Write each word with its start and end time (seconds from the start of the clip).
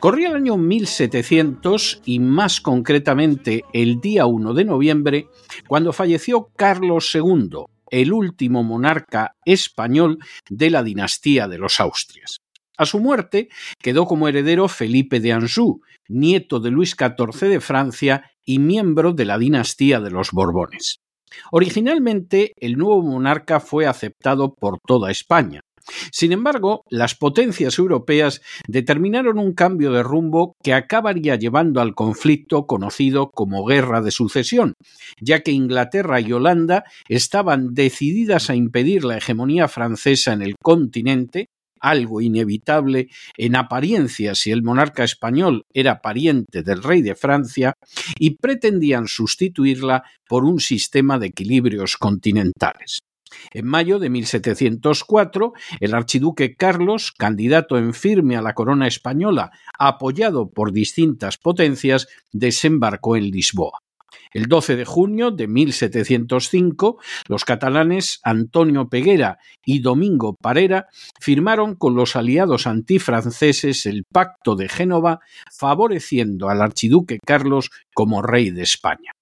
Corría 0.00 0.28
el 0.28 0.36
año 0.36 0.56
1700 0.56 2.02
y 2.04 2.18
más 2.18 2.60
concretamente 2.60 3.64
el 3.72 4.00
día 4.00 4.26
1 4.26 4.54
de 4.54 4.64
noviembre, 4.64 5.28
cuando 5.68 5.92
falleció 5.92 6.50
Carlos 6.56 7.14
II, 7.14 7.64
el 7.90 8.12
último 8.12 8.62
monarca 8.62 9.36
español 9.44 10.18
de 10.48 10.70
la 10.70 10.82
dinastía 10.82 11.48
de 11.48 11.58
los 11.58 11.80
Austrias. 11.80 12.38
A 12.76 12.86
su 12.86 12.98
muerte 12.98 13.48
quedó 13.78 14.06
como 14.06 14.28
heredero 14.28 14.66
Felipe 14.66 15.20
de 15.20 15.32
Anjou, 15.32 15.82
nieto 16.08 16.58
de 16.58 16.70
Luis 16.70 16.96
XIV 16.98 17.48
de 17.48 17.60
Francia 17.60 18.30
y 18.44 18.58
miembro 18.58 19.12
de 19.12 19.24
la 19.24 19.38
dinastía 19.38 20.00
de 20.00 20.10
los 20.10 20.32
Borbones. 20.32 21.00
Originalmente, 21.50 22.52
el 22.56 22.76
nuevo 22.76 23.02
monarca 23.02 23.60
fue 23.60 23.86
aceptado 23.86 24.54
por 24.54 24.78
toda 24.86 25.10
España, 25.10 25.60
sin 26.10 26.32
embargo, 26.32 26.84
las 26.90 27.14
potencias 27.14 27.78
europeas 27.78 28.40
determinaron 28.68 29.38
un 29.38 29.52
cambio 29.52 29.92
de 29.92 30.02
rumbo 30.02 30.56
que 30.62 30.74
acabaría 30.74 31.36
llevando 31.36 31.80
al 31.80 31.94
conflicto 31.94 32.66
conocido 32.66 33.30
como 33.30 33.64
Guerra 33.64 34.00
de 34.00 34.10
Sucesión, 34.10 34.74
ya 35.20 35.40
que 35.40 35.52
Inglaterra 35.52 36.20
y 36.20 36.32
Holanda 36.32 36.84
estaban 37.08 37.74
decididas 37.74 38.50
a 38.50 38.54
impedir 38.54 39.04
la 39.04 39.18
hegemonía 39.18 39.68
francesa 39.68 40.32
en 40.32 40.42
el 40.42 40.54
continente, 40.62 41.48
algo 41.80 42.20
inevitable 42.20 43.08
en 43.36 43.56
apariencia 43.56 44.34
si 44.36 44.52
el 44.52 44.62
monarca 44.62 45.02
español 45.02 45.66
era 45.74 46.00
pariente 46.00 46.62
del 46.62 46.82
rey 46.82 47.02
de 47.02 47.16
Francia, 47.16 47.74
y 48.18 48.36
pretendían 48.36 49.08
sustituirla 49.08 50.04
por 50.28 50.44
un 50.44 50.60
sistema 50.60 51.18
de 51.18 51.26
equilibrios 51.26 51.96
continentales. 51.96 53.00
En 53.52 53.66
mayo 53.66 53.98
de 53.98 54.10
1704, 54.10 55.52
el 55.80 55.94
archiduque 55.94 56.54
Carlos, 56.54 57.12
candidato 57.12 57.78
en 57.78 57.94
firme 57.94 58.36
a 58.36 58.42
la 58.42 58.54
corona 58.54 58.86
española, 58.86 59.50
apoyado 59.78 60.50
por 60.50 60.72
distintas 60.72 61.38
potencias, 61.38 62.08
desembarcó 62.32 63.16
en 63.16 63.30
Lisboa. 63.30 63.78
El 64.32 64.46
12 64.46 64.76
de 64.76 64.84
junio 64.84 65.30
de 65.30 65.46
1705, 65.46 66.98
los 67.28 67.44
catalanes 67.44 68.20
Antonio 68.22 68.88
Peguera 68.88 69.38
y 69.64 69.80
Domingo 69.80 70.36
Parera 70.40 70.86
firmaron 71.20 71.74
con 71.74 71.94
los 71.94 72.16
aliados 72.16 72.66
antifranceses 72.66 73.84
el 73.84 74.04
Pacto 74.04 74.56
de 74.56 74.68
Génova, 74.68 75.20
favoreciendo 75.50 76.48
al 76.48 76.62
archiduque 76.62 77.18
Carlos 77.24 77.70
como 77.94 78.22
rey 78.22 78.50
de 78.50 78.62
España. 78.62 79.12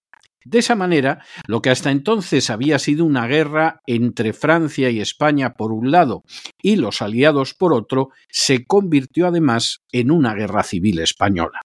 De 0.45 0.61
esa 0.61 0.75
manera, 0.75 1.23
lo 1.47 1.61
que 1.61 1.71
hasta 1.71 1.91
entonces 1.91 2.49
había 2.49 2.79
sido 2.79 3.05
una 3.05 3.27
guerra 3.27 3.81
entre 3.87 4.33
Francia 4.33 4.89
y 4.89 5.01
España 5.01 5.53
por 5.53 5.73
un 5.73 5.91
lado 5.91 6.23
y 6.63 6.77
los 6.77 7.03
aliados 7.03 7.53
por 7.53 7.75
otro, 7.75 8.09
se 8.31 8.65
convirtió 8.65 9.27
además 9.27 9.81
en 9.93 10.11
una 10.11 10.35
guerra 10.35 10.63
civil 10.63 11.01
española. 11.01 11.61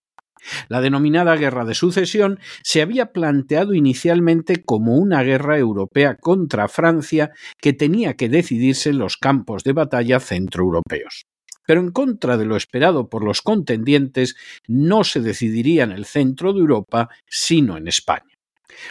La 0.68 0.81
denominada 0.81 1.36
Guerra 1.36 1.66
de 1.66 1.74
Sucesión 1.74 2.40
se 2.63 2.81
había 2.81 3.12
planteado 3.12 3.74
inicialmente 3.74 4.63
como 4.63 4.97
una 4.97 5.24
guerra 5.24 5.57
europea 5.57 6.18
contra 6.18 6.68
Francia 6.68 7.31
que 7.59 7.74
tenía 7.74 8.16
que 8.16 8.30
decidirse 8.30 8.90
en 8.90 9.00
los 9.00 9.18
campos 9.18 9.63
de 9.63 9.74
batalla 9.74 10.19
centroeuropeos. 10.19 11.25
Pero 11.66 11.81
en 11.81 11.92
contra 11.92 12.38
de 12.38 12.46
lo 12.46 12.57
esperado 12.57 13.09
por 13.09 13.24
los 13.24 13.42
contendientes, 13.42 14.36
no 14.68 15.03
se 15.03 15.22
decidiría 15.22 15.84
en 15.84 15.92
el 15.92 16.06
centro 16.06 16.53
de 16.53 16.59
Europa, 16.59 17.09
sino 17.28 17.78
en 17.78 17.88
España. 17.88 18.34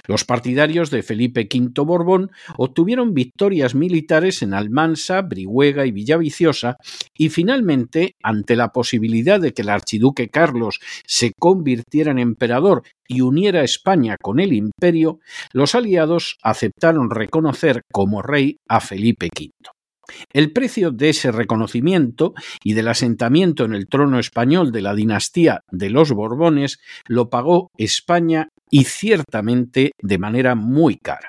Los 0.07 0.25
partidarios 0.25 0.91
de 0.91 1.03
Felipe 1.03 1.49
V 1.53 1.73
Borbón 1.85 2.31
obtuvieron 2.57 3.15
victorias 3.15 3.75
militares 3.75 4.43
en 4.43 4.55
Almansa, 4.55 5.23
Brihuega 5.23 5.87
y 5.87 5.93
Villaviciosa 5.93 6.77
y 7.17 7.29
finalmente, 7.29 8.17
ante 8.23 8.57
la 8.57 8.69
posibilidad 8.69 9.41
de 9.41 9.53
que 9.53 9.63
el 9.63 9.69
archiduque 9.69 10.29
Carlos 10.29 10.81
se 11.07 11.33
convirtiera 11.39 12.11
en 12.11 12.19
emperador 12.19 12.83
y 13.09 13.21
uniera 13.21 13.63
España 13.63 14.17
con 14.21 14.41
el 14.41 14.53
imperio, 14.53 15.21
los 15.53 15.75
aliados 15.75 16.39
aceptaron 16.43 17.11
reconocer 17.11 17.83
como 17.93 18.23
rey 18.23 18.59
a 18.69 18.81
Felipe 18.81 19.29
V. 19.35 19.51
El 20.33 20.53
precio 20.53 20.91
de 20.91 21.11
ese 21.11 21.33
reconocimiento 21.33 22.35
y 22.63 22.75
del 22.75 22.89
asentamiento 22.89 23.65
en 23.65 23.75
el 23.75 23.89
trono 23.89 24.19
español 24.19 24.73
de 24.73 24.83
la 24.83 24.95
dinastía 24.95 25.61
de 25.71 25.91
los 25.91 26.13
Borbones 26.13 26.79
lo 27.07 27.31
pagó 27.31 27.71
España 27.79 28.49
y 28.75 28.83
ciertamente 28.83 29.93
de 30.03 30.19
manera 30.19 30.57
muy 30.57 30.97
cara. 30.97 31.29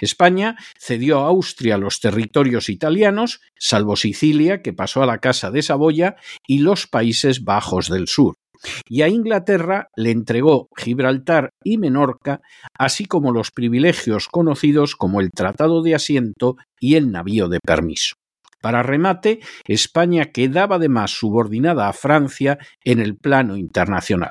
España 0.00 0.56
cedió 0.78 1.18
a 1.18 1.26
Austria 1.26 1.78
los 1.78 1.98
territorios 1.98 2.68
italianos, 2.68 3.40
salvo 3.58 3.96
Sicilia, 3.96 4.62
que 4.62 4.72
pasó 4.72 5.02
a 5.02 5.06
la 5.06 5.18
Casa 5.18 5.50
de 5.50 5.62
Saboya, 5.62 6.14
y 6.46 6.60
los 6.60 6.86
Países 6.86 7.42
Bajos 7.42 7.88
del 7.88 8.06
Sur. 8.06 8.36
Y 8.88 9.02
a 9.02 9.08
Inglaterra 9.08 9.88
le 9.96 10.12
entregó 10.12 10.68
Gibraltar 10.76 11.50
y 11.64 11.76
Menorca, 11.76 12.40
así 12.78 13.04
como 13.04 13.32
los 13.32 13.50
privilegios 13.50 14.28
conocidos 14.28 14.94
como 14.94 15.20
el 15.20 15.32
Tratado 15.32 15.82
de 15.82 15.96
Asiento 15.96 16.54
y 16.78 16.94
el 16.94 17.10
navío 17.10 17.48
de 17.48 17.58
permiso. 17.58 18.14
Para 18.62 18.84
remate, 18.84 19.40
España 19.64 20.26
quedaba 20.26 20.76
además 20.76 21.10
subordinada 21.10 21.88
a 21.88 21.92
Francia 21.92 22.58
en 22.84 23.00
el 23.00 23.16
plano 23.16 23.56
internacional. 23.56 24.30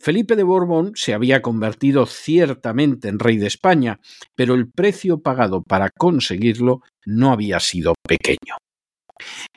Felipe 0.00 0.36
de 0.36 0.42
Borbón 0.42 0.92
se 0.94 1.14
había 1.14 1.42
convertido 1.42 2.06
ciertamente 2.06 3.08
en 3.08 3.18
rey 3.18 3.36
de 3.36 3.46
España, 3.46 4.00
pero 4.34 4.54
el 4.54 4.70
precio 4.70 5.20
pagado 5.20 5.62
para 5.62 5.90
conseguirlo 5.90 6.80
no 7.04 7.32
había 7.32 7.60
sido 7.60 7.94
pequeño. 8.06 8.56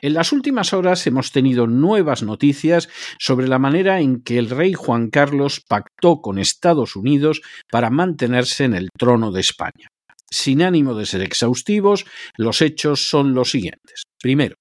En 0.00 0.14
las 0.14 0.32
últimas 0.32 0.72
horas 0.72 1.06
hemos 1.06 1.32
tenido 1.32 1.66
nuevas 1.66 2.22
noticias 2.22 2.88
sobre 3.18 3.48
la 3.48 3.58
manera 3.58 4.00
en 4.00 4.22
que 4.22 4.38
el 4.38 4.50
rey 4.50 4.74
Juan 4.74 5.10
Carlos 5.10 5.62
pactó 5.66 6.20
con 6.20 6.38
Estados 6.38 6.96
Unidos 6.96 7.42
para 7.70 7.90
mantenerse 7.90 8.64
en 8.64 8.74
el 8.74 8.88
trono 8.96 9.32
de 9.32 9.40
España. 9.40 9.88
Sin 10.30 10.62
ánimo 10.62 10.94
de 10.94 11.06
ser 11.06 11.22
exhaustivos, 11.22 12.04
los 12.36 12.60
hechos 12.62 13.08
son 13.08 13.34
los 13.34 13.50
siguientes. 13.50 14.02
Primero, 14.20 14.56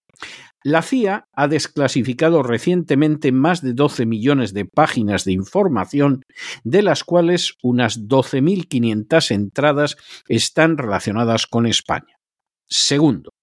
la 0.65 0.81
CIA 0.81 1.27
ha 1.31 1.47
desclasificado 1.47 2.41
recientemente 2.41 3.31
más 3.31 3.61
de 3.61 3.73
12 3.73 4.07
millones 4.07 4.51
de 4.51 4.65
páginas 4.65 5.23
de 5.23 5.31
información, 5.31 6.23
de 6.63 6.81
las 6.81 7.03
cuales 7.03 7.53
unas 7.61 8.07
12.500 8.07 9.29
entradas 9.29 9.95
están 10.27 10.79
relacionadas 10.79 11.45
con 11.45 11.67
España. 11.67 12.17
Segundo, 12.67 13.34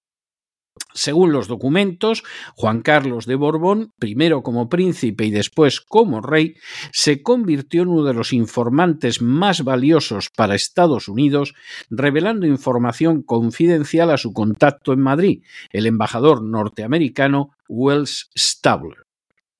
Según 0.93 1.31
los 1.31 1.47
documentos, 1.47 2.23
Juan 2.55 2.81
Carlos 2.81 3.25
de 3.25 3.35
Borbón, 3.35 3.93
primero 3.97 4.43
como 4.43 4.69
príncipe 4.69 5.25
y 5.25 5.31
después 5.31 5.81
como 5.81 6.21
rey, 6.21 6.55
se 6.91 7.23
convirtió 7.23 7.81
en 7.81 7.89
uno 7.89 8.03
de 8.03 8.13
los 8.13 8.31
informantes 8.31 9.21
más 9.21 9.63
valiosos 9.63 10.29
para 10.29 10.55
Estados 10.55 11.07
Unidos, 11.07 11.55
revelando 11.89 12.45
información 12.45 13.23
confidencial 13.23 14.11
a 14.11 14.17
su 14.17 14.33
contacto 14.33 14.93
en 14.93 15.01
Madrid, 15.01 15.43
el 15.71 15.87
embajador 15.87 16.43
norteamericano 16.43 17.51
Wells 17.67 18.29
Stabler. 18.37 19.12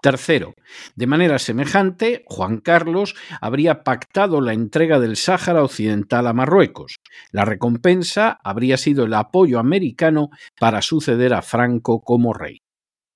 Tercero, 0.04 0.54
de 0.98 1.08
manera 1.08 1.40
semejante, 1.40 2.26
Juan 2.26 2.58
Carlos 2.58 3.16
habría 3.40 3.86
pactado 3.86 4.42
la 4.42 4.52
entrega 4.52 5.00
del 5.00 5.16
Sáhara 5.16 5.64
Occidental 5.64 6.28
a 6.28 6.34
Marruecos. 6.34 6.98
La 7.32 7.46
recompensa 7.46 8.38
habría 8.44 8.76
sido 8.76 9.06
el 9.06 9.14
apoyo 9.14 9.60
americano 9.60 10.28
para 10.60 10.82
suceder 10.82 11.34
a 11.34 11.42
Franco 11.42 12.02
como 12.02 12.34
rey. 12.34 12.64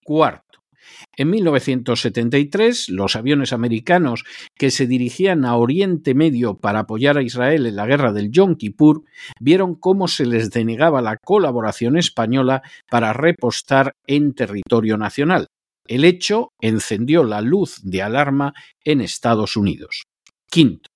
Cuarto, 0.01 0.59
en 1.17 1.29
1973, 1.29 2.87
los 2.87 3.17
aviones 3.17 3.51
americanos 3.51 4.23
que 4.55 4.71
se 4.71 4.87
dirigían 4.87 5.43
a 5.43 5.57
Oriente 5.57 6.15
Medio 6.15 6.57
para 6.57 6.79
apoyar 6.79 7.17
a 7.17 7.21
Israel 7.21 7.65
en 7.65 7.75
la 7.75 7.85
guerra 7.85 8.13
del 8.13 8.31
Yom 8.31 8.55
Kippur 8.55 9.03
vieron 9.41 9.75
cómo 9.75 10.07
se 10.07 10.25
les 10.25 10.51
denegaba 10.51 11.01
la 11.01 11.17
colaboración 11.17 11.97
española 11.97 12.61
para 12.89 13.11
repostar 13.11 13.91
en 14.05 14.33
territorio 14.33 14.97
nacional. 14.97 15.49
El 15.87 16.05
hecho 16.05 16.49
encendió 16.59 17.23
la 17.23 17.41
luz 17.41 17.79
de 17.83 18.01
alarma 18.01 18.53
en 18.83 19.01
Estados 19.01 19.55
Unidos. 19.57 20.03
Quinto, 20.49 20.89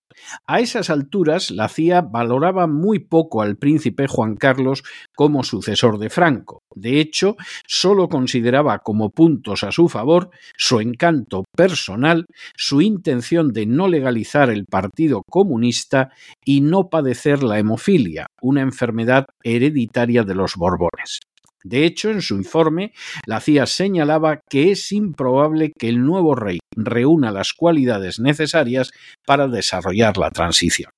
a 0.47 0.59
esas 0.59 0.89
alturas 0.89 1.51
la 1.51 1.67
CIA 1.67 2.01
valoraba 2.01 2.67
muy 2.67 2.99
poco 2.99 3.41
al 3.41 3.57
príncipe 3.57 4.07
Juan 4.07 4.35
Carlos 4.35 4.83
como 5.15 5.43
sucesor 5.43 5.97
de 5.97 6.09
Franco. 6.09 6.63
De 6.75 6.99
hecho, 6.99 7.35
solo 7.67 8.07
consideraba 8.07 8.79
como 8.79 9.09
puntos 9.09 9.63
a 9.63 9.71
su 9.71 9.89
favor 9.89 10.29
su 10.57 10.79
encanto 10.79 11.43
personal, 11.55 12.25
su 12.55 12.81
intención 12.81 13.51
de 13.51 13.65
no 13.65 13.87
legalizar 13.87 14.49
el 14.49 14.65
Partido 14.65 15.23
Comunista 15.29 16.11
y 16.45 16.61
no 16.61 16.89
padecer 16.89 17.43
la 17.43 17.59
hemofilia, 17.59 18.27
una 18.41 18.61
enfermedad 18.61 19.25
hereditaria 19.43 20.23
de 20.23 20.35
los 20.35 20.55
Borbones. 20.55 21.19
De 21.63 21.85
hecho, 21.85 22.09
en 22.09 22.21
su 22.21 22.35
informe, 22.35 22.93
la 23.25 23.39
CIA 23.39 23.65
señalaba 23.65 24.41
que 24.49 24.71
es 24.71 24.91
improbable 24.91 25.71
que 25.77 25.89
el 25.89 26.03
nuevo 26.03 26.35
rey 26.35 26.59
reúna 26.75 27.31
las 27.31 27.53
cualidades 27.53 28.19
necesarias 28.19 28.91
para 29.25 29.47
desarrollar 29.47 30.17
la 30.17 30.31
transición. 30.31 30.91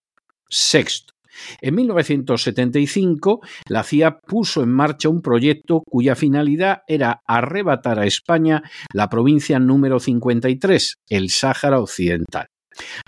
Sexto. 0.50 1.14
En 1.62 1.76
1975, 1.76 3.42
la 3.68 3.84
CIA 3.84 4.20
puso 4.20 4.62
en 4.62 4.72
marcha 4.72 5.10
un 5.10 5.22
proyecto 5.22 5.82
cuya 5.86 6.16
finalidad 6.16 6.84
era 6.88 7.22
arrebatar 7.28 8.00
a 8.00 8.06
España 8.06 8.62
la 8.94 9.10
provincia 9.10 9.60
número 9.60 10.00
53, 10.00 10.98
el 11.10 11.30
Sáhara 11.30 11.80
Occidental. 11.80 12.48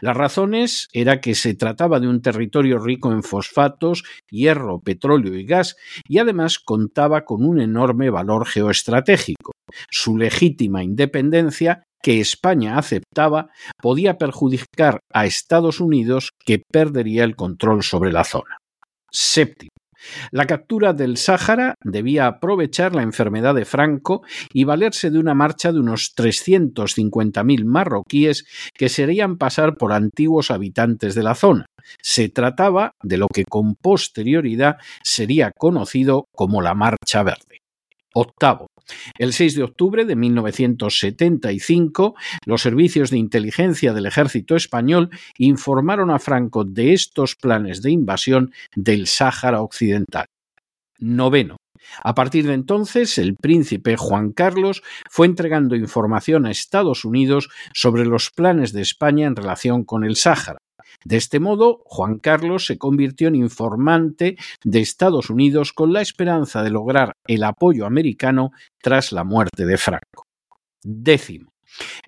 Las 0.02 0.16
razones 0.16 0.88
era 0.94 1.22
que 1.22 1.36
se 1.36 1.54
trataba 1.54 2.00
de 2.00 2.08
un 2.08 2.22
territorio 2.22 2.80
rico 2.80 3.12
en 3.12 3.24
fosfatos, 3.24 4.04
hierro, 4.30 4.80
petróleo 4.80 5.36
y 5.36 5.46
gas, 5.46 5.76
y 6.08 6.20
además 6.20 6.60
contaba 6.60 7.26
con 7.26 7.46
un 7.46 7.60
enorme 7.60 8.10
valor 8.10 8.46
geoestratégico. 8.46 9.52
Su 9.90 10.18
legítima 10.18 10.84
independencia, 10.84 11.84
que 12.02 12.20
España 12.20 12.78
aceptaba, 12.78 13.50
podía 13.82 14.18
perjudicar 14.18 15.00
a 15.12 15.26
Estados 15.26 15.80
Unidos, 15.80 16.32
que 16.46 16.62
perdería 16.72 17.24
el 17.24 17.36
control 17.36 17.84
sobre 17.84 18.12
la 18.12 18.24
zona. 18.24 18.58
Séptimo. 19.12 19.70
La 20.32 20.46
captura 20.46 20.94
del 20.94 21.18
Sáhara 21.18 21.76
debía 21.84 22.28
aprovechar 22.28 22.96
la 22.96 23.04
enfermedad 23.04 23.56
de 23.56 23.66
Franco 23.66 24.24
y 24.54 24.64
valerse 24.64 25.10
de 25.10 25.20
una 25.20 25.34
marcha 25.34 25.72
de 25.72 25.80
unos 25.80 26.16
350.000 26.16 27.66
marroquíes 27.66 28.46
que 28.74 28.90
serían 28.90 29.38
pasar 29.38 29.76
por 29.78 29.94
antiguos 29.94 30.52
habitantes 30.52 31.16
de 31.16 31.24
la 31.24 31.36
zona. 31.36 31.66
Se 32.02 32.30
trataba 32.30 32.92
de 33.04 33.18
lo 33.18 33.28
que 33.28 33.46
con 33.46 33.76
posterioridad 33.76 34.78
sería 35.04 35.52
conocido 35.52 36.28
como 36.32 36.62
la 36.62 36.74
Marcha 36.74 37.24
Verde. 37.24 37.65
Octavo. 38.16 38.68
El 39.18 39.34
6 39.34 39.56
de 39.56 39.64
octubre 39.64 40.06
de 40.06 40.16
1975, 40.16 42.16
los 42.46 42.62
servicios 42.62 43.10
de 43.10 43.18
inteligencia 43.18 43.94
del 43.94 44.06
ejército 44.06 44.56
español 44.56 45.10
informaron 45.38 46.12
a 46.12 46.20
Franco 46.20 46.64
de 46.64 46.94
estos 46.94 47.36
planes 47.36 47.82
de 47.82 47.92
invasión 47.92 48.54
del 48.76 49.08
Sáhara 49.08 49.62
Occidental. 49.62 50.28
Noveno. 51.00 51.58
A 52.04 52.16
partir 52.16 52.48
de 52.48 52.54
entonces, 52.54 53.18
el 53.18 53.36
príncipe 53.36 53.98
Juan 53.98 54.32
Carlos 54.32 54.82
fue 55.10 55.28
entregando 55.28 55.76
información 55.76 56.46
a 56.46 56.52
Estados 56.52 57.06
Unidos 57.06 57.50
sobre 57.74 58.06
los 58.06 58.32
planes 58.32 58.72
de 58.72 58.82
España 58.82 59.28
en 59.28 59.36
relación 59.36 59.84
con 59.84 60.04
el 60.04 60.16
Sáhara. 60.16 60.60
De 61.06 61.18
este 61.18 61.40
modo, 61.40 61.84
Juan 61.86 62.18
Carlos 62.18 62.66
se 62.66 62.80
convirtió 62.80 63.28
en 63.28 63.36
informante 63.36 64.38
de 64.64 64.80
Estados 64.80 65.30
Unidos 65.30 65.72
con 65.72 65.94
la 65.94 66.02
esperanza 66.02 66.64
de 66.64 66.72
lograr 66.72 67.14
el 67.28 67.44
apoyo 67.44 67.86
americano 67.86 68.52
tras 68.82 69.12
la 69.12 69.24
muerte 69.24 69.68
de 69.68 69.78
Franco. 69.78 70.26
Décimo. 70.84 71.52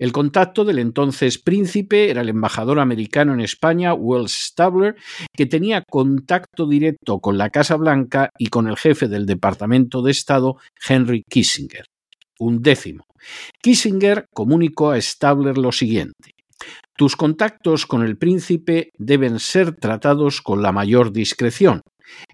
El 0.00 0.10
contacto 0.10 0.64
del 0.64 0.80
entonces 0.80 1.38
príncipe 1.38 2.10
era 2.10 2.22
el 2.22 2.28
embajador 2.28 2.80
americano 2.80 3.34
en 3.34 3.40
España, 3.40 3.94
Wells 3.94 4.32
Stabler, 4.32 4.96
que 5.32 5.46
tenía 5.46 5.84
contacto 5.88 6.66
directo 6.66 7.20
con 7.20 7.38
la 7.38 7.50
Casa 7.50 7.76
Blanca 7.76 8.30
y 8.36 8.46
con 8.48 8.66
el 8.66 8.76
jefe 8.76 9.06
del 9.06 9.26
Departamento 9.26 10.02
de 10.02 10.10
Estado, 10.10 10.56
Henry 10.88 11.22
Kissinger. 11.28 11.84
Un 12.40 12.62
décimo. 12.62 13.04
Kissinger 13.62 14.26
comunicó 14.34 14.90
a 14.90 15.00
Stabler 15.00 15.56
lo 15.56 15.70
siguiente. 15.70 16.37
Tus 16.96 17.16
contactos 17.16 17.86
con 17.86 18.02
el 18.02 18.18
príncipe 18.18 18.90
deben 18.98 19.38
ser 19.38 19.76
tratados 19.76 20.42
con 20.42 20.62
la 20.62 20.72
mayor 20.72 21.12
discreción. 21.12 21.82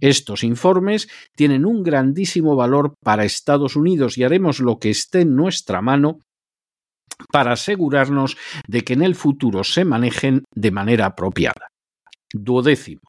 Estos 0.01 0.45
informes 0.45 1.09
tienen 1.37 1.67
un 1.67 1.83
grandísimo 1.83 2.57
valor 2.57 2.95
para 3.03 3.25
Estados 3.25 3.77
Unidos 3.77 4.17
y 4.17 4.25
haremos 4.25 4.61
lo 4.61 4.79
que 4.79 4.91
esté 4.91 5.23
en 5.23 5.35
nuestra 5.35 5.83
mano 5.83 6.19
para 7.33 7.53
asegurarnos 7.53 8.37
de 8.67 8.83
que 8.83 8.95
en 8.95 9.03
el 9.03 9.15
futuro 9.15 9.65
se 9.65 9.85
manejen 9.85 10.45
de 10.55 10.71
manera 10.71 11.07
apropiada. 11.07 11.69
Duodécimo. 12.33 13.01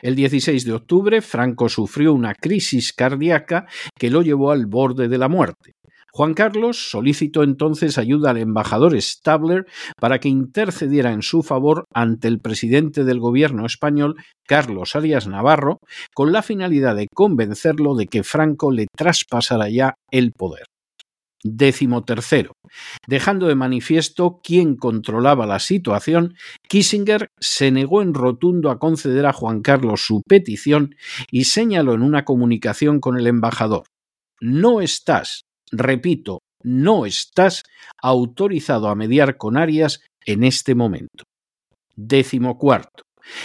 El 0.00 0.14
16 0.14 0.64
de 0.64 0.72
octubre, 0.72 1.22
Franco 1.22 1.68
sufrió 1.68 2.12
una 2.12 2.34
crisis 2.34 2.92
cardíaca 2.92 3.66
que 3.98 4.10
lo 4.10 4.22
llevó 4.22 4.50
al 4.50 4.66
borde 4.66 5.08
de 5.08 5.18
la 5.18 5.28
muerte. 5.28 5.72
Juan 6.12 6.34
Carlos 6.34 6.90
solicitó 6.90 7.42
entonces 7.42 7.98
ayuda 7.98 8.30
al 8.30 8.38
embajador 8.38 9.00
Stabler 9.00 9.66
para 10.00 10.18
que 10.18 10.28
intercediera 10.28 11.12
en 11.12 11.22
su 11.22 11.42
favor 11.42 11.84
ante 11.94 12.28
el 12.28 12.40
presidente 12.40 13.04
del 13.04 13.20
gobierno 13.20 13.66
español, 13.66 14.16
Carlos 14.46 14.96
Arias 14.96 15.26
Navarro, 15.26 15.78
con 16.14 16.32
la 16.32 16.42
finalidad 16.42 16.96
de 16.96 17.06
convencerlo 17.12 17.94
de 17.94 18.06
que 18.06 18.22
Franco 18.22 18.70
le 18.72 18.86
traspasara 18.96 19.68
ya 19.68 19.94
el 20.10 20.32
poder. 20.32 20.64
Décimo 21.42 22.04
tercero. 22.04 22.52
Dejando 23.08 23.46
de 23.46 23.54
manifiesto 23.54 24.40
quién 24.44 24.76
controlaba 24.76 25.46
la 25.46 25.58
situación, 25.58 26.34
Kissinger 26.68 27.28
se 27.40 27.70
negó 27.70 28.02
en 28.02 28.12
rotundo 28.12 28.70
a 28.70 28.78
conceder 28.78 29.24
a 29.24 29.32
Juan 29.32 29.62
Carlos 29.62 30.04
su 30.04 30.20
petición 30.28 30.94
y 31.30 31.44
señaló 31.44 31.94
en 31.94 32.02
una 32.02 32.24
comunicación 32.26 33.00
con 33.00 33.18
el 33.18 33.26
embajador 33.26 33.84
No 34.42 34.82
estás, 34.82 35.42
repito, 35.70 36.40
no 36.62 37.06
estás 37.06 37.62
autorizado 38.02 38.88
a 38.88 38.94
mediar 38.94 39.36
con 39.36 39.56
Arias 39.56 40.00
en 40.24 40.44
este 40.44 40.74
momento. 40.74 41.24
Décimo 41.96 42.58
cuarto. 42.58 43.04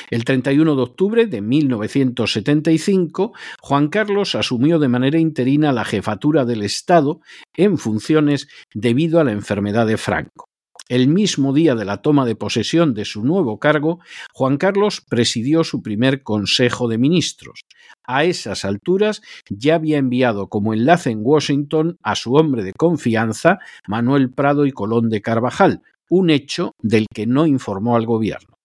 El 0.10 0.26
31 0.26 0.76
de 0.76 0.82
octubre 0.82 1.26
de 1.28 1.42
1975, 1.42 3.34
Juan 3.62 3.90
Carlos 3.90 4.36
asumió 4.36 4.80
de 4.80 4.88
manera 4.88 5.20
interina 5.20 5.72
la 5.72 5.86
jefatura 5.86 6.46
del 6.46 6.64
Estado 6.64 7.20
en 7.54 7.78
funciones 7.78 8.48
debido 8.74 9.20
a 9.20 9.24
la 9.24 9.32
enfermedad 9.32 9.86
de 9.86 9.98
Franco. 9.98 10.46
El 10.88 11.08
mismo 11.08 11.52
día 11.52 11.74
de 11.74 11.84
la 11.84 12.04
toma 12.04 12.28
de 12.28 12.36
posesión 12.36 12.94
de 12.94 13.06
su 13.06 13.26
nuevo 13.26 13.58
cargo, 13.58 14.00
Juan 14.34 14.58
Carlos 14.58 15.02
presidió 15.02 15.64
su 15.64 15.82
primer 15.82 16.22
Consejo 16.22 16.88
de 16.88 17.00
Ministros. 17.00 17.62
A 18.04 18.24
esas 18.24 18.66
alturas 18.66 19.24
ya 19.50 19.76
había 19.76 19.98
enviado 19.98 20.48
como 20.48 20.76
enlace 20.76 21.10
en 21.10 21.22
Washington 21.24 21.98
a 22.04 22.14
su 22.14 22.36
hombre 22.36 22.64
de 22.64 22.74
confianza, 22.74 23.58
Manuel 23.88 24.32
Prado 24.32 24.68
y 24.68 24.72
Colón 24.72 25.10
de 25.10 25.24
Carvajal, 25.24 25.82
un 26.08 26.30
hecho 26.30 26.76
del 26.80 27.08
que 27.12 27.26
no 27.26 27.48
informó 27.48 27.96
al 27.96 28.06
gobierno. 28.06 28.60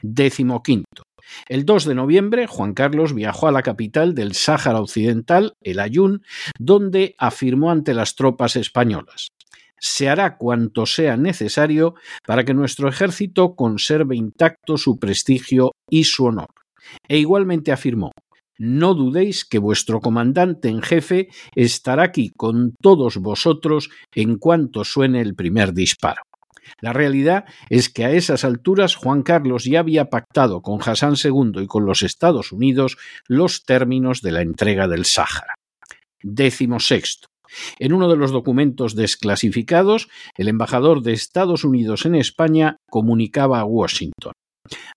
Décimo 0.00 0.62
quinto. 0.62 1.02
El 1.48 1.64
2 1.64 1.86
de 1.86 1.94
noviembre, 1.96 2.46
Juan 2.46 2.74
Carlos 2.74 3.12
viajó 3.12 3.48
a 3.48 3.52
la 3.52 3.62
capital 3.62 4.14
del 4.14 4.34
Sáhara 4.34 4.80
Occidental, 4.80 5.54
el 5.62 5.80
Ayun, 5.80 6.22
donde 6.60 7.16
afirmó 7.18 7.72
ante 7.72 7.92
las 7.92 8.14
tropas 8.14 8.54
españolas 8.54 9.30
se 9.78 10.08
hará 10.08 10.36
cuanto 10.36 10.86
sea 10.86 11.16
necesario 11.16 11.94
para 12.26 12.44
que 12.44 12.54
nuestro 12.54 12.88
ejército 12.88 13.54
conserve 13.54 14.16
intacto 14.16 14.76
su 14.76 14.98
prestigio 14.98 15.72
y 15.90 16.04
su 16.04 16.24
honor. 16.24 16.48
E 17.08 17.18
igualmente 17.18 17.72
afirmó, 17.72 18.12
No 18.58 18.94
dudéis 18.94 19.44
que 19.44 19.58
vuestro 19.58 20.00
comandante 20.00 20.68
en 20.68 20.82
jefe 20.82 21.28
estará 21.54 22.04
aquí 22.04 22.30
con 22.36 22.74
todos 22.80 23.18
vosotros 23.18 23.90
en 24.14 24.38
cuanto 24.38 24.84
suene 24.84 25.20
el 25.20 25.34
primer 25.34 25.72
disparo. 25.74 26.22
La 26.80 26.92
realidad 26.92 27.44
es 27.70 27.88
que 27.88 28.04
a 28.04 28.10
esas 28.10 28.44
alturas 28.44 28.96
Juan 28.96 29.22
Carlos 29.22 29.64
ya 29.64 29.80
había 29.80 30.06
pactado 30.06 30.62
con 30.62 30.80
Hassan 30.84 31.14
II 31.22 31.62
y 31.62 31.66
con 31.66 31.86
los 31.86 32.02
Estados 32.02 32.52
Unidos 32.52 32.96
los 33.28 33.64
términos 33.64 34.20
de 34.20 34.32
la 34.32 34.42
entrega 34.42 34.88
del 34.88 35.04
Sáhara. 35.04 35.54
Décimo 36.22 36.80
sexto. 36.80 37.28
En 37.78 37.92
uno 37.92 38.08
de 38.08 38.16
los 38.16 38.32
documentos 38.32 38.94
desclasificados, 38.94 40.08
el 40.36 40.48
embajador 40.48 41.02
de 41.02 41.12
Estados 41.12 41.64
Unidos 41.64 42.06
en 42.06 42.14
España 42.14 42.76
comunicaba 42.90 43.60
a 43.60 43.64
Washington 43.64 44.32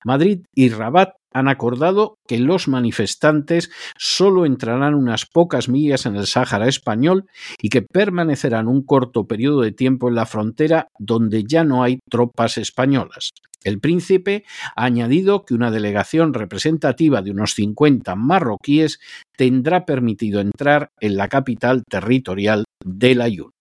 Madrid 0.04 0.46
y 0.56 0.70
Rabat 0.70 1.19
han 1.34 1.48
acordado 1.48 2.18
que 2.28 2.40
los 2.40 2.68
manifestantes 2.68 3.72
solo 3.98 4.46
entrarán 4.46 4.96
unas 4.96 5.26
pocas 5.26 5.70
millas 5.70 6.06
en 6.06 6.16
el 6.16 6.28
Sáhara 6.28 6.68
español 6.68 7.26
y 7.62 7.70
que 7.70 7.82
permanecerán 7.82 8.68
un 8.68 8.84
corto 8.84 9.28
periodo 9.28 9.62
de 9.62 9.72
tiempo 9.72 10.10
en 10.10 10.16
la 10.16 10.26
frontera 10.26 10.88
donde 10.98 11.44
ya 11.44 11.64
no 11.64 11.84
hay 11.84 12.00
tropas 12.10 12.58
españolas. 12.58 13.32
El 13.64 13.80
príncipe 13.80 14.46
ha 14.76 14.86
añadido 14.86 15.44
que 15.44 15.54
una 15.54 15.70
delegación 15.70 16.34
representativa 16.34 17.22
de 17.22 17.32
unos 17.32 17.56
50 17.56 18.16
marroquíes 18.16 19.00
tendrá 19.36 19.86
permitido 19.86 20.40
entrar 20.40 20.92
en 21.02 21.18
la 21.18 21.28
capital 21.28 21.84
territorial 21.84 22.64
del 22.84 23.22
Ayun. 23.22 23.52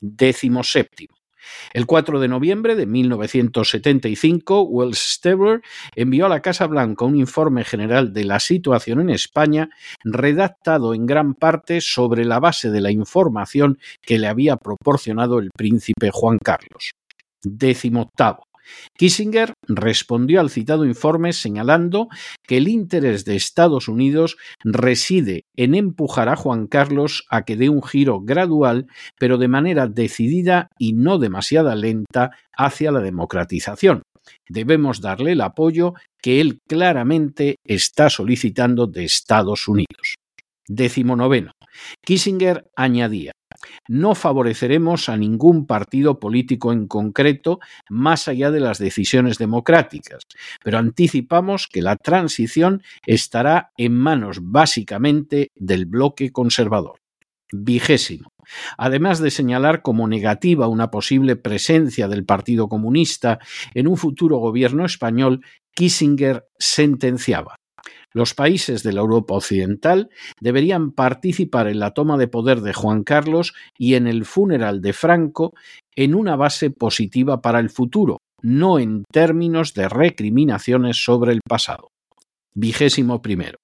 Décimo 0.00 0.64
séptimo. 0.64 1.14
El 1.72 1.86
4 1.86 2.20
de 2.20 2.28
noviembre 2.28 2.76
de 2.76 2.86
1975, 2.86 4.62
Wells 4.62 4.98
Stabler 4.98 5.62
envió 5.94 6.26
a 6.26 6.28
la 6.28 6.40
Casa 6.40 6.66
Blanca 6.66 7.04
un 7.04 7.16
informe 7.16 7.64
general 7.64 8.12
de 8.12 8.24
la 8.24 8.40
situación 8.40 9.00
en 9.00 9.10
España, 9.10 9.68
redactado 10.04 10.94
en 10.94 11.06
gran 11.06 11.34
parte 11.34 11.80
sobre 11.80 12.24
la 12.24 12.40
base 12.40 12.70
de 12.70 12.80
la 12.80 12.90
información 12.90 13.78
que 14.02 14.18
le 14.18 14.28
había 14.28 14.56
proporcionado 14.56 15.38
el 15.38 15.50
príncipe 15.56 16.10
Juan 16.12 16.38
Carlos. 16.42 16.92
Décimo 17.42 18.02
octavo. 18.02 18.45
Kissinger 18.96 19.52
respondió 19.68 20.40
al 20.40 20.50
citado 20.50 20.84
informe 20.84 21.32
señalando 21.32 22.08
que 22.46 22.56
el 22.56 22.68
interés 22.68 23.24
de 23.24 23.36
Estados 23.36 23.88
Unidos 23.88 24.36
reside 24.64 25.44
en 25.56 25.74
empujar 25.74 26.28
a 26.28 26.36
Juan 26.36 26.66
Carlos 26.66 27.26
a 27.30 27.44
que 27.44 27.56
dé 27.56 27.68
un 27.68 27.82
giro 27.82 28.20
gradual, 28.20 28.86
pero 29.18 29.38
de 29.38 29.48
manera 29.48 29.86
decidida 29.86 30.68
y 30.78 30.92
no 30.92 31.18
demasiada 31.18 31.74
lenta, 31.74 32.30
hacia 32.56 32.90
la 32.90 33.00
democratización. 33.00 34.02
Debemos 34.48 35.00
darle 35.00 35.32
el 35.32 35.40
apoyo 35.40 35.94
que 36.20 36.40
él 36.40 36.58
claramente 36.68 37.56
está 37.64 38.10
solicitando 38.10 38.86
de 38.86 39.04
Estados 39.04 39.68
Unidos. 39.68 40.16
Décimo 40.68 41.14
noveno. 41.14 41.52
Kissinger 42.04 42.64
añadía 42.74 43.32
no 43.88 44.14
favoreceremos 44.14 45.08
a 45.08 45.16
ningún 45.16 45.66
partido 45.66 46.18
político 46.18 46.72
en 46.72 46.86
concreto 46.86 47.60
más 47.88 48.28
allá 48.28 48.50
de 48.50 48.60
las 48.60 48.78
decisiones 48.78 49.38
democráticas, 49.38 50.22
pero 50.62 50.78
anticipamos 50.78 51.68
que 51.68 51.82
la 51.82 51.96
transición 51.96 52.82
estará 53.06 53.72
en 53.76 53.96
manos 53.96 54.38
básicamente 54.42 55.50
del 55.54 55.86
bloque 55.86 56.32
conservador. 56.32 57.00
Vigésimo. 57.52 58.30
Además 58.76 59.20
de 59.20 59.30
señalar 59.30 59.82
como 59.82 60.08
negativa 60.08 60.68
una 60.68 60.90
posible 60.90 61.36
presencia 61.36 62.08
del 62.08 62.24
Partido 62.24 62.68
Comunista 62.68 63.38
en 63.74 63.88
un 63.88 63.96
futuro 63.96 64.38
gobierno 64.38 64.84
español, 64.84 65.44
Kissinger 65.74 66.46
sentenciaba 66.58 67.56
los 68.16 68.32
países 68.32 68.82
de 68.82 68.94
la 68.94 69.02
Europa 69.02 69.34
Occidental 69.34 70.08
deberían 70.40 70.92
participar 70.92 71.68
en 71.68 71.78
la 71.78 71.90
toma 71.90 72.16
de 72.16 72.28
poder 72.28 72.62
de 72.62 72.72
Juan 72.72 73.04
Carlos 73.04 73.52
y 73.76 73.92
en 73.92 74.06
el 74.06 74.24
funeral 74.24 74.80
de 74.80 74.94
Franco 74.94 75.52
en 75.94 76.14
una 76.14 76.34
base 76.34 76.70
positiva 76.70 77.42
para 77.42 77.60
el 77.60 77.68
futuro, 77.68 78.22
no 78.40 78.78
en 78.78 79.04
términos 79.12 79.74
de 79.74 79.90
recriminaciones 79.90 81.04
sobre 81.04 81.34
el 81.34 81.40
pasado. 81.46 81.90
Vigésimo 82.54 83.20
primero. 83.20 83.58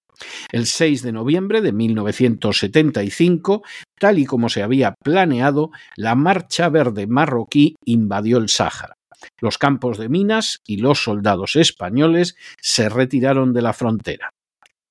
El 0.50 0.66
6 0.66 1.00
de 1.00 1.12
noviembre 1.12 1.62
de 1.62 1.72
1975, 1.72 3.62
tal 3.98 4.18
y 4.18 4.26
como 4.26 4.50
se 4.50 4.62
había 4.62 4.94
planeado, 5.02 5.70
la 5.96 6.14
Marcha 6.14 6.68
Verde 6.68 7.06
marroquí 7.06 7.76
invadió 7.86 8.36
el 8.36 8.50
Sáhara. 8.50 8.96
Los 9.40 9.56
campos 9.56 9.96
de 9.96 10.10
minas 10.10 10.60
y 10.66 10.76
los 10.76 11.02
soldados 11.02 11.56
españoles 11.56 12.36
se 12.60 12.90
retiraron 12.90 13.54
de 13.54 13.62
la 13.62 13.72
frontera. 13.72 14.30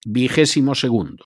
Vigésimo 0.06 0.76
segundo. 0.76 1.26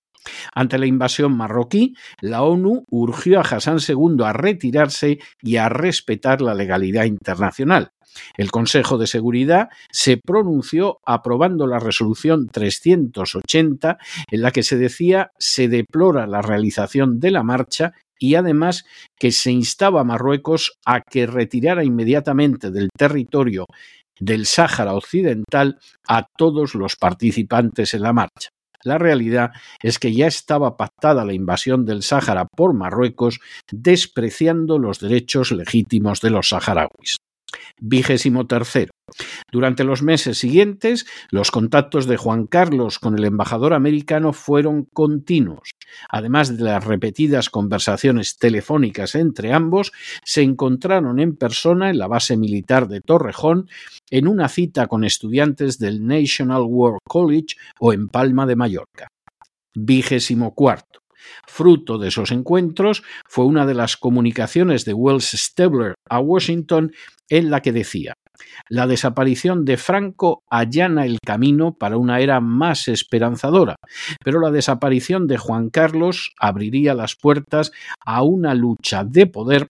Ante 0.53 0.77
la 0.77 0.87
invasión 0.87 1.37
marroquí, 1.37 1.93
la 2.19 2.43
ONU 2.43 2.85
urgió 2.89 3.39
a 3.39 3.43
Hassan 3.43 3.77
II 3.87 4.23
a 4.23 4.33
retirarse 4.33 5.19
y 5.41 5.57
a 5.57 5.69
respetar 5.69 6.41
la 6.41 6.55
legalidad 6.55 7.05
internacional. 7.05 7.91
El 8.37 8.49
Consejo 8.49 8.97
de 8.97 9.07
Seguridad 9.07 9.69
se 9.91 10.17
pronunció 10.17 10.99
aprobando 11.05 11.67
la 11.67 11.79
resolución 11.79 12.47
380 12.47 13.97
en 14.31 14.41
la 14.41 14.51
que 14.51 14.63
se 14.63 14.77
decía 14.77 15.31
se 15.37 15.67
deplora 15.67 16.25
la 16.25 16.41
realización 16.41 17.19
de 17.19 17.31
la 17.31 17.43
marcha 17.43 17.93
y 18.17 18.35
además 18.35 18.85
que 19.19 19.31
se 19.31 19.51
instaba 19.51 20.01
a 20.01 20.05
Marruecos 20.05 20.77
a 20.85 21.01
que 21.01 21.27
retirara 21.27 21.83
inmediatamente 21.83 22.71
del 22.71 22.89
territorio 22.97 23.65
del 24.17 24.45
Sáhara 24.45 24.93
Occidental 24.93 25.77
a 26.07 26.25
todos 26.37 26.73
los 26.73 26.95
participantes 26.95 27.93
en 27.93 28.01
la 28.01 28.13
marcha. 28.13 28.54
La 28.85 28.99
realidad 28.99 29.51
es 29.81 29.97
que 29.97 30.13
ya 30.13 30.27
estaba 30.27 30.77
pactada 30.77 31.25
la 31.25 31.33
invasión 31.33 31.85
del 31.85 32.03
Sáhara 32.03 32.45
por 32.45 32.73
Marruecos, 32.73 33.39
despreciando 33.71 34.77
los 34.77 34.99
derechos 34.99 35.51
legítimos 35.51 36.21
de 36.21 36.29
los 36.29 36.49
saharauis. 36.49 37.17
Vigésimo 37.81 38.45
tercero. 38.45 38.91
Durante 39.51 39.83
los 39.83 40.01
meses 40.01 40.37
siguientes, 40.37 41.05
los 41.29 41.51
contactos 41.51 42.07
de 42.07 42.17
Juan 42.17 42.47
Carlos 42.47 42.99
con 42.99 43.17
el 43.17 43.25
embajador 43.25 43.73
americano 43.73 44.33
fueron 44.33 44.85
continuos. 44.85 45.71
Además 46.09 46.57
de 46.57 46.63
las 46.63 46.83
repetidas 46.83 47.49
conversaciones 47.49 48.37
telefónicas 48.37 49.15
entre 49.15 49.53
ambos, 49.53 49.91
se 50.23 50.41
encontraron 50.41 51.19
en 51.19 51.35
persona 51.35 51.89
en 51.89 51.97
la 51.97 52.07
base 52.07 52.37
militar 52.37 52.87
de 52.87 53.01
Torrejón 53.01 53.69
en 54.09 54.27
una 54.27 54.49
cita 54.49 54.87
con 54.87 55.03
estudiantes 55.03 55.79
del 55.79 56.05
National 56.05 56.63
War 56.67 56.99
College 57.07 57.55
o 57.79 57.93
en 57.93 58.07
Palma 58.09 58.45
de 58.45 58.55
Mallorca. 58.55 59.07
Vigésimo 59.73 60.53
cuarto. 60.53 60.99
Fruto 61.47 61.97
de 61.97 62.09
esos 62.09 62.31
encuentros 62.31 63.03
fue 63.27 63.45
una 63.45 63.65
de 63.65 63.73
las 63.73 63.97
comunicaciones 63.97 64.85
de 64.85 64.93
Wells 64.93 65.31
Stabler 65.31 65.95
a 66.07 66.19
Washington 66.19 66.91
en 67.29 67.49
la 67.49 67.61
que 67.61 67.71
decía 67.71 68.13
la 68.69 68.87
desaparición 68.87 69.65
de 69.65 69.77
Franco 69.77 70.43
allana 70.49 71.05
el 71.05 71.19
camino 71.19 71.73
para 71.73 71.97
una 71.97 72.19
era 72.19 72.39
más 72.39 72.87
esperanzadora, 72.87 73.75
pero 74.23 74.39
la 74.39 74.51
desaparición 74.51 75.27
de 75.27 75.37
Juan 75.37 75.69
Carlos 75.69 76.33
abriría 76.39 76.93
las 76.93 77.15
puertas 77.15 77.71
a 78.05 78.23
una 78.23 78.53
lucha 78.53 79.03
de 79.03 79.27
poder 79.27 79.67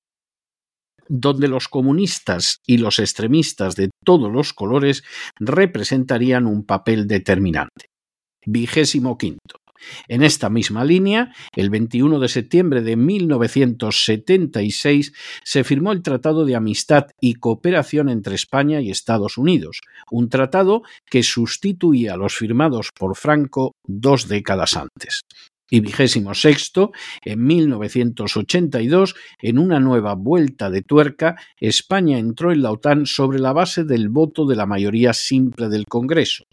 donde 1.07 1.47
los 1.47 1.67
comunistas 1.67 2.61
y 2.65 2.77
los 2.77 2.99
extremistas 2.99 3.75
de 3.75 3.89
todos 4.03 4.31
los 4.31 4.53
colores 4.53 5.03
representarían 5.35 6.47
un 6.47 6.65
papel 6.65 7.07
determinante. 7.07 7.87
Vigésimo 8.45 9.17
quinto. 9.17 9.64
En 10.07 10.23
esta 10.23 10.49
misma 10.49 10.83
línea, 10.83 11.31
el 11.55 11.69
21 11.69 12.19
de 12.19 12.27
septiembre 12.27 12.81
de 12.81 12.95
1976 12.95 15.13
se 15.43 15.63
firmó 15.63 15.91
el 15.91 16.01
Tratado 16.01 16.45
de 16.45 16.55
Amistad 16.55 17.07
y 17.19 17.35
Cooperación 17.35 18.09
entre 18.09 18.33
España 18.35 18.81
y 18.81 18.91
Estados 18.91 19.37
Unidos, 19.37 19.81
un 20.11 20.29
tratado 20.29 20.83
que 21.09 21.23
sustituía 21.23 22.13
a 22.13 22.17
los 22.17 22.35
firmados 22.35 22.89
por 22.97 23.15
Franco 23.15 23.75
dos 23.85 24.27
décadas 24.27 24.75
antes 24.75 25.21
y 25.69 25.79
vigésimo 25.79 26.33
sexto, 26.33 26.91
en 27.23 27.45
1982, 27.45 29.15
en 29.41 29.57
una 29.57 29.79
nueva 29.79 30.13
vuelta 30.13 30.69
de 30.69 30.81
tuerca, 30.81 31.35
España 31.59 32.19
entró 32.19 32.51
en 32.51 32.61
la 32.61 32.71
OTAN 32.71 33.05
sobre 33.05 33.39
la 33.39 33.53
base 33.53 33.83
del 33.83 34.09
voto 34.09 34.45
de 34.45 34.55
la 34.55 34.65
mayoría 34.65 35.13
simple 35.13 35.69
del 35.69 35.85
Congreso. 35.85 36.45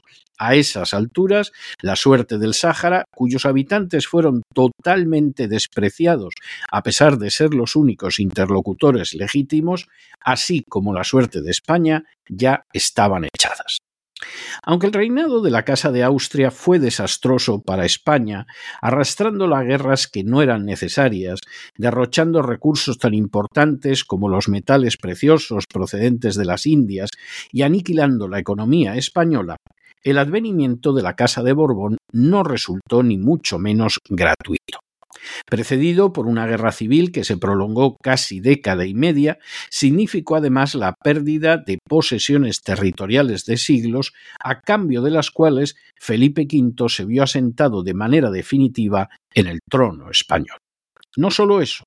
A 0.45 0.57
esas 0.57 0.93
alturas, 0.93 1.53
la 1.83 1.95
suerte 1.95 2.37
del 2.37 2.55
Sáhara, 2.55 3.05
cuyos 3.15 3.47
habitantes 3.47 4.09
fueron 4.09 4.43
totalmente 4.53 5.47
despreciados 5.47 6.35
a 6.69 6.83
pesar 6.83 7.19
de 7.19 7.31
ser 7.31 7.55
los 7.55 7.77
únicos 7.77 8.19
interlocutores 8.19 9.15
legítimos, 9.15 9.87
así 10.21 10.65
como 10.69 10.95
la 10.95 11.05
suerte 11.05 11.43
de 11.43 11.53
España, 11.53 12.03
ya 12.29 12.65
estaban 12.73 13.25
echadas. 13.25 13.79
Aunque 14.65 14.89
el 14.89 14.93
reinado 14.93 15.43
de 15.43 15.53
la 15.53 15.65
Casa 15.65 15.93
de 15.93 16.03
Austria 16.03 16.51
fue 16.51 16.81
desastroso 16.81 17.63
para 17.63 17.85
España, 17.85 18.49
arrastrando 18.81 19.47
las 19.47 19.65
guerras 19.65 20.09
que 20.09 20.25
no 20.25 20.43
eran 20.43 20.65
necesarias, 20.65 21.39
derrochando 21.77 22.43
recursos 22.43 22.99
tan 22.99 23.15
importantes 23.15 24.03
como 24.05 24.29
los 24.29 24.49
metales 24.49 24.97
preciosos 24.97 25.67
procedentes 25.73 26.35
de 26.35 26.47
las 26.47 26.67
Indias 26.67 27.11
y 27.53 27.63
aniquilando 27.63 28.27
la 28.27 28.41
economía 28.41 28.97
española, 28.97 29.57
el 30.03 30.19
advenimiento 30.19 30.93
de 30.93 31.03
la 31.03 31.15
Casa 31.15 31.43
de 31.43 31.53
Borbón 31.53 31.99
no 32.13 32.43
resultó 32.43 33.03
ni 33.03 33.19
mucho 33.19 33.59
menos 33.59 33.99
gratuito. 34.09 34.81
Precedido 35.47 36.13
por 36.13 36.27
una 36.27 36.47
guerra 36.47 36.73
civil 36.73 37.13
que 37.13 37.25
se 37.25 37.37
prolongó 37.37 37.97
casi 38.03 38.41
década 38.41 38.87
y 38.87 38.95
media, 38.95 39.39
significó 39.71 40.37
además 40.37 40.75
la 40.75 40.95
pérdida 40.95 41.59
de 41.59 41.79
posesiones 41.89 42.63
territoriales 42.63 43.45
de 43.45 43.57
siglos, 43.57 44.13
a 44.43 44.61
cambio 44.61 45.03
de 45.03 45.11
las 45.11 45.31
cuales 45.31 45.77
Felipe 46.01 46.47
V 46.51 46.89
se 46.89 47.05
vio 47.05 47.23
asentado 47.23 47.83
de 47.83 47.95
manera 47.95 48.31
definitiva 48.31 49.09
en 49.35 49.47
el 49.47 49.61
trono 49.69 50.11
español. 50.11 50.59
No 51.16 51.31
solo 51.31 51.61
eso, 51.61 51.85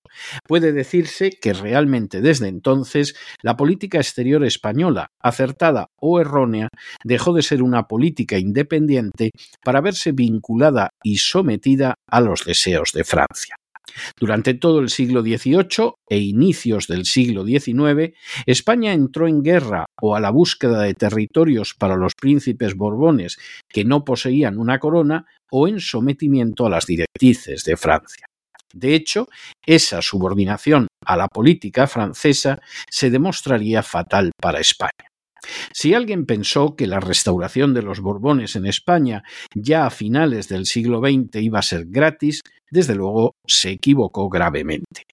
puede 0.48 0.72
decirse 0.72 1.32
que 1.32 1.54
realmente 1.54 2.22
desde 2.22 2.48
entonces 2.48 3.16
la 3.42 3.58
política 3.58 3.98
exterior 3.98 4.44
española, 4.46 5.08
acertada 5.20 5.88
o 6.00 6.20
errónea, 6.20 6.70
dejó 7.04 7.34
de 7.34 7.42
ser 7.42 7.64
una 7.64 7.88
política 7.88 8.38
independiente 8.38 9.32
para 9.64 9.82
verse 9.82 10.12
vinculada 10.12 10.90
y 11.04 11.18
sometida 11.18 11.96
a 12.08 12.22
los 12.22 12.46
deseos 12.46 12.92
de 12.94 13.04
Francia. 13.04 13.56
Durante 14.20 14.54
todo 14.54 14.80
el 14.80 14.90
siglo 14.90 15.22
XVIII 15.22 15.94
e 16.10 16.18
inicios 16.18 16.88
del 16.88 17.06
siglo 17.06 17.46
XIX, 17.46 18.14
España 18.46 18.94
entró 18.94 19.28
en 19.28 19.42
guerra 19.42 19.86
o 20.02 20.16
a 20.16 20.20
la 20.20 20.32
búsqueda 20.32 20.82
de 20.82 20.94
territorios 20.94 21.74
para 21.74 21.96
los 21.96 22.14
príncipes 22.14 22.76
borbones 22.76 23.38
que 23.70 23.86
no 23.86 24.04
poseían 24.04 24.58
una 24.58 24.80
corona 24.80 25.26
o 25.52 25.68
en 25.68 25.80
sometimiento 25.80 26.66
a 26.66 26.70
las 26.70 26.86
directrices 26.86 27.64
de 27.64 27.78
Francia. 27.78 28.26
De 28.74 28.96
hecho, 28.96 29.28
esa 29.66 30.02
subordinación 30.02 30.88
a 31.06 31.18
la 31.18 31.28
política 31.28 31.88
francesa 31.88 32.62
se 32.90 33.10
demostraría 33.10 33.84
fatal 33.84 34.32
para 34.42 34.60
España. 34.60 35.10
Si 35.74 35.94
alguien 35.94 36.26
pensó 36.26 36.76
que 36.76 36.88
la 36.88 37.00
restauración 37.00 37.74
de 37.74 37.84
los 37.84 38.00
Borbones 38.00 38.56
en 38.56 38.66
España 38.66 39.24
ya 39.54 39.86
a 39.86 39.92
finales 39.92 40.48
del 40.48 40.66
siglo 40.66 41.00
XX 41.00 41.36
iba 41.42 41.60
a 41.60 41.64
ser 41.64 41.86
gratis, 41.88 42.42
desde 42.72 42.96
luego 42.96 43.36
se 43.46 43.70
equivocó 43.70 44.28
gravemente 44.30 45.04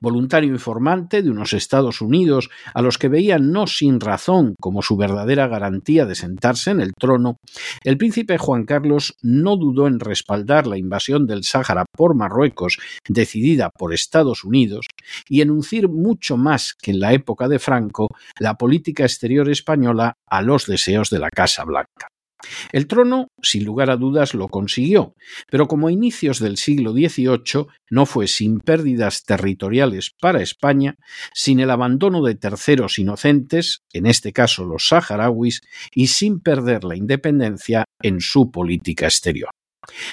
voluntario 0.00 0.50
informante 0.50 1.22
de 1.22 1.30
unos 1.30 1.52
Estados 1.52 2.00
Unidos 2.00 2.50
a 2.74 2.82
los 2.82 2.98
que 2.98 3.08
veía 3.08 3.38
no 3.38 3.66
sin 3.66 4.00
razón 4.00 4.54
como 4.60 4.82
su 4.82 4.96
verdadera 4.96 5.48
garantía 5.48 6.06
de 6.06 6.14
sentarse 6.14 6.70
en 6.70 6.80
el 6.80 6.92
trono, 6.94 7.36
el 7.84 7.96
príncipe 7.98 8.38
Juan 8.38 8.64
Carlos 8.64 9.16
no 9.22 9.56
dudó 9.56 9.86
en 9.86 10.00
respaldar 10.00 10.66
la 10.66 10.78
invasión 10.78 11.26
del 11.26 11.44
Sáhara 11.44 11.84
por 11.96 12.14
Marruecos, 12.14 12.78
decidida 13.08 13.70
por 13.70 13.94
Estados 13.94 14.44
Unidos, 14.44 14.86
y 15.28 15.40
enunciar 15.40 15.88
mucho 15.88 16.36
más 16.36 16.74
que 16.74 16.90
en 16.90 17.00
la 17.00 17.12
época 17.12 17.48
de 17.48 17.58
Franco 17.58 18.08
la 18.38 18.54
política 18.54 19.04
exterior 19.04 19.48
española 19.48 20.14
a 20.26 20.42
los 20.42 20.66
deseos 20.66 21.10
de 21.10 21.18
la 21.18 21.30
Casa 21.30 21.64
Blanca. 21.64 22.08
El 22.72 22.86
trono, 22.86 23.28
sin 23.42 23.64
lugar 23.64 23.90
a 23.90 23.96
dudas, 23.96 24.34
lo 24.34 24.48
consiguió, 24.48 25.14
pero 25.50 25.66
como 25.66 25.88
a 25.88 25.92
inicios 25.92 26.38
del 26.38 26.56
siglo 26.56 26.92
XVIII 26.92 27.66
no 27.90 28.06
fue 28.06 28.28
sin 28.28 28.60
pérdidas 28.60 29.24
territoriales 29.24 30.12
para 30.20 30.42
España, 30.42 30.96
sin 31.34 31.60
el 31.60 31.70
abandono 31.70 32.22
de 32.22 32.36
terceros 32.36 32.98
inocentes, 32.98 33.82
en 33.92 34.06
este 34.06 34.32
caso 34.32 34.64
los 34.64 34.88
saharauis, 34.88 35.62
y 35.92 36.08
sin 36.08 36.40
perder 36.40 36.84
la 36.84 36.96
independencia 36.96 37.84
en 38.02 38.20
su 38.20 38.50
política 38.50 39.06
exterior. 39.06 39.50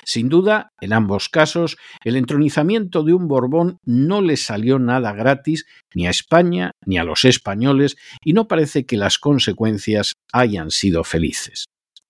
Sin 0.05 0.29
duda, 0.29 0.71
en 0.79 0.93
ambos 0.93 1.29
casos, 1.29 1.77
el 2.03 2.15
entronizamiento 2.15 3.03
de 3.03 3.13
un 3.13 3.27
Borbón 3.27 3.79
no 3.83 4.21
le 4.21 4.37
salió 4.37 4.79
nada 4.79 5.11
gratis 5.13 5.65
ni 5.93 6.07
a 6.07 6.11
España 6.11 6.71
ni 6.85 6.97
a 6.97 7.03
los 7.03 7.25
españoles 7.25 7.97
y 8.23 8.33
no 8.33 8.47
parece 8.47 8.85
que 8.85 8.97
las 8.97 9.19
consecuencias 9.19 10.13
hayan 10.31 10.71
sido 10.71 11.03
felices. 11.03 11.65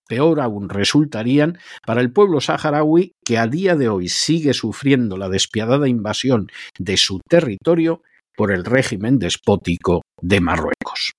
Peor 0.08 0.40
aún 0.40 0.70
resultarían 0.70 1.58
para 1.86 2.02
el 2.02 2.12
pueblo 2.12 2.42
saharaui 2.42 3.14
que 3.26 3.38
a 3.38 3.48
día 3.48 3.76
de 3.76 3.90
hoy 3.90 4.08
sigue 4.08 4.54
sufriendo 4.54 5.18
la 5.18 5.30
despiadada 5.30 5.88
invasión 5.88 6.48
de 6.78 6.98
su 6.98 7.20
territorio 7.28 8.02
por 8.36 8.52
el 8.52 8.66
régimen 8.66 9.18
despótico 9.18 10.02
de 10.22 10.42
Marruecos. 10.42 11.14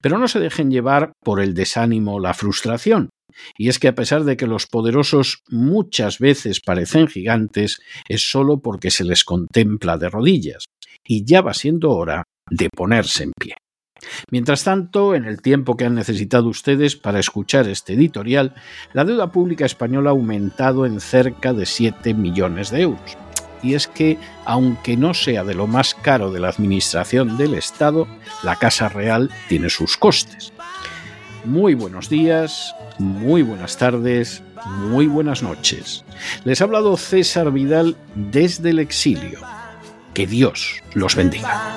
Pero 0.00 0.18
no 0.18 0.28
se 0.28 0.40
dejen 0.40 0.70
llevar 0.70 1.12
por 1.22 1.40
el 1.40 1.54
desánimo 1.54 2.14
o 2.14 2.20
la 2.20 2.34
frustración. 2.34 3.10
Y 3.58 3.68
es 3.68 3.78
que 3.78 3.88
a 3.88 3.94
pesar 3.94 4.24
de 4.24 4.36
que 4.36 4.46
los 4.46 4.66
poderosos 4.66 5.42
muchas 5.50 6.18
veces 6.18 6.60
parecen 6.60 7.06
gigantes, 7.06 7.80
es 8.08 8.30
solo 8.30 8.60
porque 8.60 8.90
se 8.90 9.04
les 9.04 9.24
contempla 9.24 9.98
de 9.98 10.08
rodillas, 10.08 10.64
y 11.06 11.24
ya 11.26 11.42
va 11.42 11.52
siendo 11.52 11.90
hora 11.90 12.22
de 12.50 12.70
ponerse 12.70 13.24
en 13.24 13.32
pie. 13.38 13.54
Mientras 14.30 14.64
tanto, 14.64 15.14
en 15.14 15.24
el 15.24 15.40
tiempo 15.40 15.76
que 15.76 15.84
han 15.84 15.94
necesitado 15.94 16.48
ustedes 16.48 16.96
para 16.96 17.18
escuchar 17.18 17.68
este 17.68 17.94
editorial, 17.94 18.54
la 18.92 19.04
deuda 19.04 19.32
pública 19.32 19.64
española 19.64 20.10
ha 20.10 20.12
aumentado 20.12 20.86
en 20.86 21.00
cerca 21.00 21.52
de 21.52 21.66
7 21.66 22.14
millones 22.14 22.70
de 22.70 22.82
euros. 22.82 23.16
Y 23.62 23.74
es 23.74 23.88
que, 23.88 24.18
aunque 24.44 24.96
no 24.96 25.14
sea 25.14 25.42
de 25.44 25.54
lo 25.54 25.66
más 25.66 25.94
caro 25.94 26.30
de 26.30 26.40
la 26.40 26.48
administración 26.48 27.36
del 27.36 27.54
Estado, 27.54 28.06
la 28.42 28.56
Casa 28.56 28.88
Real 28.88 29.30
tiene 29.48 29.70
sus 29.70 29.96
costes. 29.96 30.52
Muy 31.44 31.74
buenos 31.74 32.08
días, 32.08 32.74
muy 32.98 33.42
buenas 33.42 33.76
tardes, 33.76 34.42
muy 34.66 35.06
buenas 35.06 35.42
noches. 35.42 36.04
Les 36.44 36.60
ha 36.60 36.64
hablado 36.64 36.96
César 36.96 37.50
Vidal 37.52 37.96
desde 38.14 38.70
el 38.70 38.78
exilio. 38.78 39.40
Que 40.12 40.26
Dios 40.26 40.82
los 40.94 41.14
bendiga. 41.14 41.76